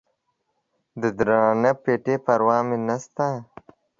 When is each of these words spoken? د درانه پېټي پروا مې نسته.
د 1.01 1.03
درانه 1.17 1.71
پېټي 1.83 2.15
پروا 2.25 2.57
مې 2.67 2.77
نسته. 2.87 3.27